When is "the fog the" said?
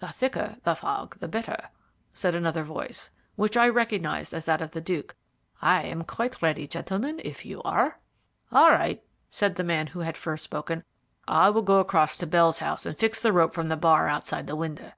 0.64-1.32